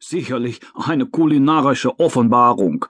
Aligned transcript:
Sicherlich 0.00 0.60
eine 0.74 1.06
kulinarische 1.06 1.98
Offenbarung. 1.98 2.86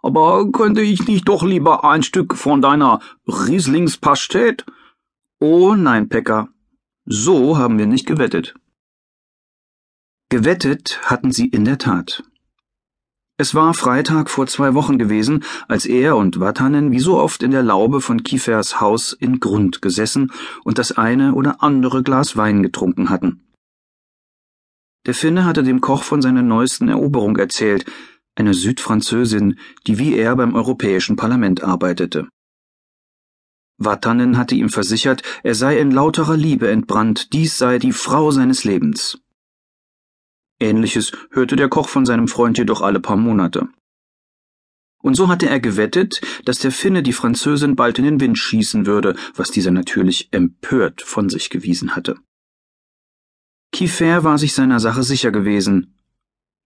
Aber 0.00 0.50
könnte 0.52 0.82
ich 0.82 1.06
nicht 1.06 1.28
doch 1.28 1.42
lieber 1.42 1.84
ein 1.84 2.02
Stück 2.02 2.36
von 2.36 2.62
deiner 2.62 3.00
Rieslingspastät? 3.26 4.64
Oh 5.40 5.74
nein, 5.74 6.08
Pekka. 6.08 6.48
So 7.04 7.56
haben 7.56 7.78
wir 7.78 7.86
nicht 7.86 8.06
gewettet. 8.06 8.54
Gewettet 10.30 11.00
hatten 11.04 11.32
sie 11.32 11.46
in 11.46 11.64
der 11.64 11.78
Tat. 11.78 12.22
Es 13.40 13.54
war 13.54 13.72
Freitag 13.72 14.30
vor 14.30 14.48
zwei 14.48 14.74
Wochen 14.74 14.98
gewesen, 14.98 15.44
als 15.68 15.86
er 15.86 16.16
und 16.16 16.40
Watanen 16.40 16.90
wie 16.90 16.98
so 16.98 17.18
oft 17.18 17.44
in 17.44 17.52
der 17.52 17.62
Laube 17.62 18.00
von 18.00 18.24
Kiefers 18.24 18.80
Haus 18.80 19.12
in 19.12 19.38
Grund 19.38 19.80
gesessen 19.80 20.32
und 20.64 20.78
das 20.78 20.98
eine 20.98 21.34
oder 21.34 21.62
andere 21.62 22.02
Glas 22.02 22.36
Wein 22.36 22.64
getrunken 22.64 23.10
hatten. 23.10 23.47
Der 25.08 25.14
Finne 25.14 25.46
hatte 25.46 25.62
dem 25.62 25.80
Koch 25.80 26.02
von 26.02 26.20
seiner 26.20 26.42
neuesten 26.42 26.90
Eroberung 26.90 27.38
erzählt, 27.38 27.86
einer 28.34 28.52
Südfranzösin, 28.52 29.58
die 29.86 29.98
wie 29.98 30.14
er 30.14 30.36
beim 30.36 30.54
Europäischen 30.54 31.16
Parlament 31.16 31.64
arbeitete. 31.64 32.28
Vatanen 33.78 34.36
hatte 34.36 34.54
ihm 34.54 34.68
versichert, 34.68 35.22
er 35.42 35.54
sei 35.54 35.80
in 35.80 35.92
lauterer 35.92 36.36
Liebe 36.36 36.70
entbrannt, 36.70 37.32
dies 37.32 37.56
sei 37.56 37.78
die 37.78 37.92
Frau 37.92 38.32
seines 38.32 38.64
Lebens. 38.64 39.18
Ähnliches 40.60 41.12
hörte 41.30 41.56
der 41.56 41.70
Koch 41.70 41.88
von 41.88 42.04
seinem 42.04 42.28
Freund 42.28 42.58
jedoch 42.58 42.82
alle 42.82 43.00
paar 43.00 43.16
Monate. 43.16 43.66
Und 45.00 45.14
so 45.14 45.28
hatte 45.28 45.48
er 45.48 45.58
gewettet, 45.58 46.20
dass 46.44 46.58
der 46.58 46.70
Finne 46.70 47.02
die 47.02 47.14
Französin 47.14 47.76
bald 47.76 47.98
in 47.98 48.04
den 48.04 48.20
Wind 48.20 48.36
schießen 48.36 48.84
würde, 48.84 49.16
was 49.34 49.50
dieser 49.50 49.70
natürlich 49.70 50.28
empört 50.32 51.00
von 51.00 51.30
sich 51.30 51.48
gewiesen 51.48 51.96
hatte. 51.96 52.18
Kiefer 53.72 54.24
war 54.24 54.38
sich 54.38 54.54
seiner 54.54 54.80
Sache 54.80 55.02
sicher 55.02 55.30
gewesen, 55.30 55.98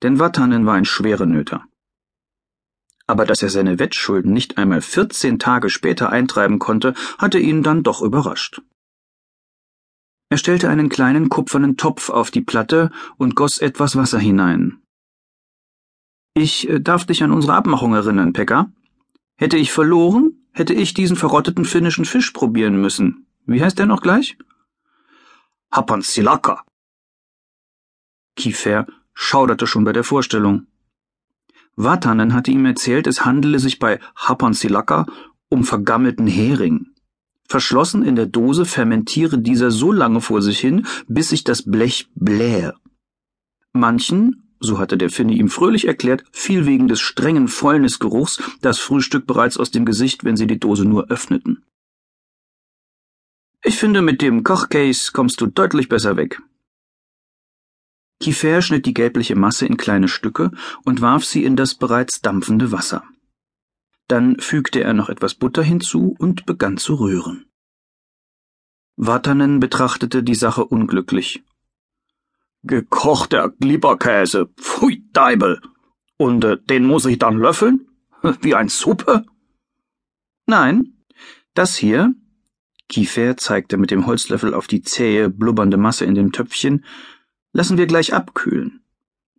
denn 0.03 0.19
Watanen 0.19 0.67
war 0.67 0.75
ein 0.75 0.85
schwerer 0.85 1.27
Nöter. 1.27 1.65
Aber 3.07 3.27
dass 3.27 3.43
er 3.43 3.51
seine 3.51 3.79
Wettschulden 3.79 4.33
nicht 4.33 4.59
einmal 4.59 4.81
vierzehn 4.81 5.39
Tage 5.39 5.69
später 5.71 6.11
eintreiben 6.11 6.59
konnte, 6.59 6.95
hatte 7.19 7.39
ihn 7.39 7.63
dann 7.63 7.83
doch 7.83 8.01
überrascht. 8.01 8.63
Er 10.31 10.39
stellte 10.39 10.71
einen 10.71 10.89
kleinen 10.89 11.29
kupfernen 11.29 11.77
Topf 11.77 12.09
auf 12.09 12.31
die 12.31 12.41
Platte 12.41 12.91
und 13.19 13.35
goss 13.37 13.59
etwas 13.59 13.97
Wasser 13.97 14.19
hinein. 14.19 14.81
Ich 16.35 16.69
äh, 16.69 16.81
darf 16.81 17.05
dich 17.05 17.23
an 17.23 17.33
unsere 17.33 17.55
Abmachung 17.55 17.93
erinnern, 17.93 18.33
Pekka. 18.33 18.73
Hätte 19.37 19.59
ich 19.59 19.73
verloren, 19.73 20.47
hätte 20.53 20.73
ich 20.73 20.95
diesen 20.95 21.17
verrotteten 21.17 21.67
finnischen 21.67 22.07
Fisch 22.07 22.31
probieren 22.31 22.81
müssen. 22.81 23.27
Wie 23.45 23.63
heißt 23.63 23.79
der 23.79 23.85
noch 23.85 24.01
gleich? 24.01 24.39
Hapansilaka. 25.71 26.65
Kiefer 28.37 28.87
schauderte 29.15 29.67
schon 29.67 29.85
bei 29.85 29.93
der 29.93 30.05
Vorstellung. 30.05 30.67
Watanen 31.77 32.35
hatte 32.35 32.51
ihm 32.51 32.67
erzählt, 32.67 33.07
es 33.07 33.25
handele 33.25 33.59
sich 33.59 33.79
bei 33.79 33.99
Hapansilaka 34.17 35.07
um 35.49 35.65
vergammelten 35.65 36.27
Hering. 36.27 36.87
Verschlossen 37.47 38.03
in 38.03 38.17
der 38.17 38.27
Dose 38.27 38.65
fermentiere 38.65 39.39
dieser 39.39 39.71
so 39.71 39.93
lange 39.93 40.21
vor 40.21 40.41
sich 40.41 40.59
hin, 40.59 40.87
bis 41.09 41.29
sich 41.31 41.45
das 41.45 41.63
Blech 41.63 42.09
blähe. 42.15 42.75
Manchen, 43.73 44.55
so 44.61 44.79
hatte 44.79 44.97
der 44.97 45.11
Finne 45.11 45.35
ihm 45.35 45.49
fröhlich 45.49 45.87
erklärt, 45.87 46.25
fiel 46.33 46.67
wegen 46.67 46.89
des 46.89 47.01
strengen 47.01 47.49
Fäulnisgeruchs 47.49 48.43
das 48.61 48.79
Frühstück 48.79 49.27
bereits 49.27 49.59
aus 49.59 49.71
dem 49.71 49.85
Gesicht, 49.85 50.25
wenn 50.25 50.37
sie 50.37 50.47
die 50.47 50.61
Dose 50.61 50.85
nur 50.85 51.11
öffneten. 51.11 51.65
Ich 53.65 53.79
finde, 53.79 54.03
mit 54.03 54.23
dem 54.23 54.43
Kochcase 54.45 55.13
kommst 55.13 55.41
du 55.41 55.47
deutlich 55.47 55.89
besser 55.89 56.17
weg. 56.17 56.41
Kiefer 58.23 58.63
schnitt 58.63 58.87
die 58.87 58.95
gelbliche 58.95 59.35
Masse 59.35 59.67
in 59.67 59.77
kleine 59.77 60.07
Stücke 60.07 60.53
und 60.85 61.01
warf 61.01 61.25
sie 61.25 61.43
in 61.43 61.57
das 61.57 61.75
bereits 61.75 62.21
dampfende 62.21 62.71
Wasser. 62.71 63.03
Dann 64.07 64.39
fügte 64.39 64.81
er 64.81 64.95
noch 64.95 65.09
etwas 65.09 65.35
Butter 65.35 65.65
hinzu 65.65 66.15
und 66.21 66.47
begann 66.47 66.77
zu 66.77 66.95
rühren. 66.95 67.47
Watanen 68.95 69.59
betrachtete 69.59 70.23
die 70.23 70.37
Sache 70.37 70.65
unglücklich. 70.65 71.43
Gekochter 72.63 73.49
Glieberkäse, 73.49 74.51
pfui 74.57 75.03
Deibel. 75.13 75.61
Und 76.17 76.45
äh, 76.45 76.59
den 76.63 76.85
muss 76.85 77.07
ich 77.07 77.19
dann 77.19 77.39
löffeln? 77.39 77.89
Wie 78.41 78.55
ein 78.55 78.69
Suppe? 78.69 79.27
Nein, 80.47 81.05
das 81.55 81.75
hier, 81.75 82.15
Kiefer 82.89 83.37
zeigte 83.37 83.79
mit 83.79 83.91
dem 83.91 84.07
Holzlöffel 84.07 84.55
auf 84.55 84.69
die 84.69 84.83
zähe, 84.83 85.29
blubbernde 85.29 85.77
Masse 85.77 86.05
in 86.05 86.15
dem 86.15 86.31
Töpfchen, 86.31 86.85
lassen 87.53 87.79
wir 87.79 87.87
gleich 87.87 88.15
abkühlen. 88.15 88.83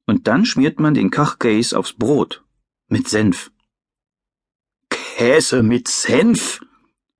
Und 0.05 0.27
dann 0.27 0.45
schmiert 0.45 0.79
man 0.79 0.93
den 0.93 1.11
Kachkäse 1.11 1.77
aufs 1.77 1.93
Brot. 1.93 2.43
Mit 2.87 3.07
Senf. 3.07 3.51
Käse 4.89 5.63
mit 5.63 5.87
Senf? 5.87 6.61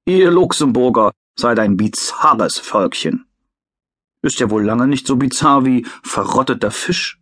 Ihr 0.06 0.32
Luxemburger 0.32 1.12
seid 1.36 1.60
ein 1.60 1.78
bizarres 1.78 2.60
Völkchen. 2.60 3.26
Ist 4.22 4.40
ja 4.40 4.50
wohl 4.50 4.64
lange 4.64 4.88
nicht 4.88 5.08
so 5.08 5.16
bizarr 5.16 5.66
wie 5.66 5.86
verrotteter 6.04 6.72
Fisch. 6.72 7.20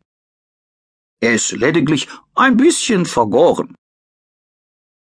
Er 1.20 1.36
ist 1.36 1.52
lediglich 1.52 2.08
ein 2.36 2.58
bisschen 2.58 3.06
vergoren. 3.06 3.76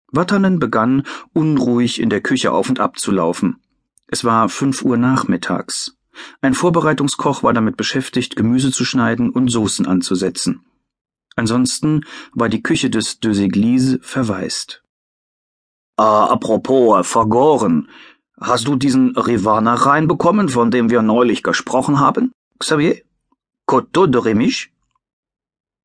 Watanen 0.09 0.59
begann, 0.59 1.07
unruhig 1.33 2.01
in 2.01 2.11
der 2.11 2.21
Küche 2.21 2.53
auf 2.53 2.69
und 2.69 2.81
ab 2.81 2.99
zu 2.99 3.13
laufen. 3.13 3.63
Es 4.09 4.25
war 4.25 4.49
fünf 4.49 4.83
Uhr 4.83 4.97
nachmittags. 4.97 5.97
Ein 6.41 6.55
Vorbereitungskoch 6.55 7.43
war 7.43 7.53
damit 7.53 7.77
beschäftigt, 7.77 8.37
Gemüse 8.37 8.71
zu 8.71 8.85
schneiden 8.85 9.31
und 9.31 9.49
Soßen 9.49 9.87
anzusetzen. 9.87 10.65
Ansonsten 11.37 12.05
war 12.33 12.49
die 12.49 12.63
Küche 12.63 12.91
des 12.91 13.21
Deux 13.21 13.39
Églises 13.39 14.03
verwaist. 14.03 14.83
Ah, 15.97 16.27
apropos 16.27 17.07
vergoren. 17.07 17.89
Hast 18.41 18.67
du 18.67 18.77
diesen 18.77 19.17
Rivana 19.17 19.75
reinbekommen, 19.75 20.49
von 20.49 20.71
dem 20.71 20.91
wir 20.91 21.03
neulich 21.03 21.43
gesprochen 21.43 22.01
haben, 22.01 22.33
Xavier? 22.59 23.03
Coteau 23.67 24.07
de 24.07 24.21
Remiche? 24.21 24.71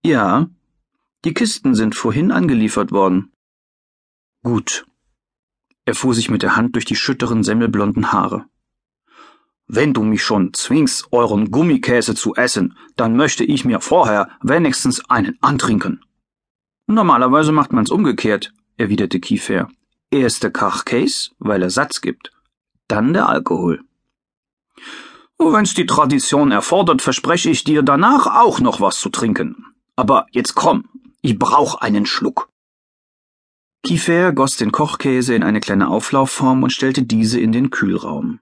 Ja. 0.03 0.49
Die 1.23 1.33
Kisten 1.33 1.75
sind 1.75 1.95
vorhin 1.95 2.31
angeliefert 2.31 2.91
worden. 2.91 3.31
Gut. 4.43 4.85
Er 5.85 5.95
fuhr 5.95 6.13
sich 6.13 6.29
mit 6.29 6.41
der 6.41 6.55
Hand 6.55 6.75
durch 6.75 6.85
die 6.85 6.95
schütteren, 6.95 7.43
semmelblonden 7.43 8.11
Haare. 8.11 8.45
Wenn 9.67 9.93
du 9.93 10.03
mich 10.03 10.23
schon 10.23 10.53
zwingst, 10.53 11.11
euren 11.11 11.51
Gummikäse 11.51 12.15
zu 12.15 12.35
essen, 12.35 12.77
dann 12.95 13.17
möchte 13.17 13.43
ich 13.43 13.65
mir 13.65 13.81
vorher 13.81 14.29
wenigstens 14.41 15.09
einen 15.09 15.37
antrinken. 15.41 16.05
Normalerweise 16.87 17.51
macht 17.51 17.73
man's 17.73 17.91
umgekehrt, 17.91 18.53
erwiderte 18.77 19.19
Kiefer. 19.19 19.67
Erst 20.09 20.43
der 20.43 20.51
Kachcase, 20.51 21.31
weil 21.37 21.61
er 21.61 21.69
Satz 21.69 21.99
gibt. 21.99 22.31
Dann 22.87 23.13
der 23.13 23.27
Alkohol. 23.27 23.81
Wenn's 25.37 25.73
die 25.73 25.85
Tradition 25.85 26.51
erfordert, 26.51 27.01
verspreche 27.01 27.49
ich 27.49 27.65
dir 27.65 27.83
danach 27.83 28.25
auch 28.25 28.61
noch 28.61 28.79
was 28.79 28.99
zu 28.99 29.09
trinken. 29.09 29.65
Aber 29.97 30.27
jetzt 30.31 30.55
komm, 30.55 30.85
ich 31.21 31.37
brauch 31.37 31.75
einen 31.75 32.05
Schluck. 32.05 32.49
Kiefer 33.83 34.31
goss 34.31 34.55
den 34.55 34.71
Kochkäse 34.71 35.35
in 35.35 35.43
eine 35.43 35.59
kleine 35.59 35.89
Auflaufform 35.89 36.63
und 36.63 36.71
stellte 36.71 37.03
diese 37.03 37.39
in 37.39 37.51
den 37.51 37.69
Kühlraum. 37.69 38.39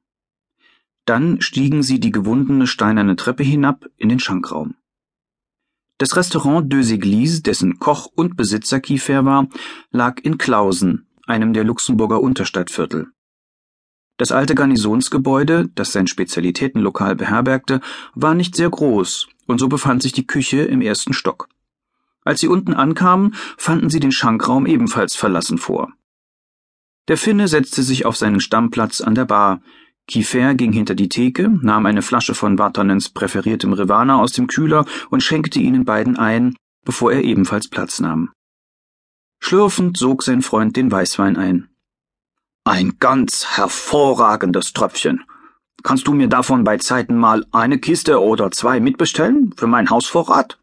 Dann 1.05 1.41
stiegen 1.41 1.83
sie 1.83 1.99
die 1.99 2.11
gewundene 2.11 2.67
steinerne 2.67 3.15
Treppe 3.15 3.43
hinab 3.43 3.85
in 3.97 4.09
den 4.09 4.19
Schankraum. 4.19 4.75
Das 5.97 6.17
Restaurant 6.17 6.71
Deux 6.71 6.91
Églises, 6.91 7.41
dessen 7.41 7.79
Koch 7.79 8.07
und 8.13 8.35
Besitzer 8.35 8.79
Kiefer 8.81 9.23
war, 9.23 9.47
lag 9.91 10.19
in 10.23 10.37
Klausen, 10.37 11.07
einem 11.25 11.53
der 11.53 11.63
Luxemburger 11.63 12.21
Unterstadtviertel. 12.21 13.07
Das 14.17 14.31
alte 14.31 14.55
Garnisonsgebäude, 14.55 15.69
das 15.75 15.91
sein 15.91 16.07
Spezialitätenlokal 16.07 17.15
beherbergte, 17.15 17.81
war 18.13 18.33
nicht 18.33 18.55
sehr 18.55 18.69
groß, 18.69 19.27
und 19.45 19.59
so 19.59 19.67
befand 19.67 20.01
sich 20.01 20.13
die 20.13 20.27
Küche 20.27 20.61
im 20.61 20.81
ersten 20.81 21.13
Stock. 21.13 21.49
Als 22.23 22.39
sie 22.39 22.47
unten 22.47 22.73
ankamen, 22.73 23.35
fanden 23.57 23.89
sie 23.89 23.99
den 23.99 24.11
Schankraum 24.11 24.65
ebenfalls 24.65 25.15
verlassen 25.15 25.57
vor. 25.57 25.93
Der 27.07 27.17
Finne 27.17 27.47
setzte 27.47 27.83
sich 27.83 28.05
auf 28.05 28.17
seinen 28.17 28.39
Stammplatz 28.39 28.99
an 28.99 29.15
der 29.15 29.25
Bar. 29.25 29.61
Kiefer 30.07 30.53
ging 30.53 30.71
hinter 30.71 30.93
die 30.93 31.09
Theke, 31.09 31.49
nahm 31.49 31.85
eine 31.85 32.01
Flasche 32.01 32.35
von 32.35 32.59
Watanens 32.59 33.09
präferiertem 33.09 33.73
Rivana 33.73 34.21
aus 34.21 34.33
dem 34.33 34.47
Kühler 34.47 34.85
und 35.09 35.23
schenkte 35.23 35.59
ihnen 35.59 35.83
beiden 35.83 36.17
ein, 36.17 36.55
bevor 36.83 37.11
er 37.11 37.23
ebenfalls 37.23 37.69
Platz 37.69 37.99
nahm. 37.99 38.31
Schlürfend 39.39 39.97
sog 39.97 40.23
sein 40.23 40.41
Freund 40.41 40.75
den 40.75 40.91
Weißwein 40.91 41.37
ein. 41.37 41.69
Ein 42.63 42.97
ganz 42.99 43.57
hervorragendes 43.57 44.73
Tröpfchen. 44.73 45.23
Kannst 45.83 46.07
du 46.07 46.13
mir 46.13 46.27
davon 46.27 46.63
bei 46.63 46.77
Zeiten 46.77 47.15
mal 47.15 47.45
eine 47.51 47.79
Kiste 47.79 48.21
oder 48.21 48.49
zwei 48.51 48.79
mitbestellen 48.79 49.53
für 49.55 49.67
meinen 49.67 49.89
Hausvorrat? 49.89 50.59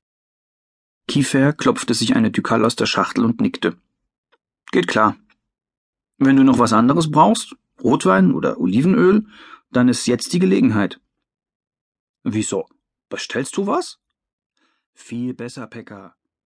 Kiefer 1.07 1.53
klopfte 1.53 1.95
sich 1.95 2.17
eine 2.17 2.31
Dukal 2.31 2.65
aus 2.65 2.75
der 2.75 2.87
Schachtel 2.87 3.25
und 3.25 3.41
nickte. 3.41 3.77
Geht 4.71 4.89
klar. 4.89 5.17
Wenn 6.19 6.37
du 6.37 6.45
noch 6.45 6.59
was 6.59 6.73
anderes 6.73 7.11
brauchst, 7.11 7.57
Rotwein 7.83 8.33
oder 8.33 8.59
Olivenöl, 8.59 9.27
dann 9.71 9.89
ist 9.89 10.07
jetzt 10.07 10.33
die 10.33 10.39
Gelegenheit. 10.39 11.01
Wieso? 12.23 12.69
Bestellst 13.09 13.57
du 13.57 13.67
was? 13.67 13.99
Viel 14.93 15.35
besser, 15.35 15.67
Pekka. 15.67 16.15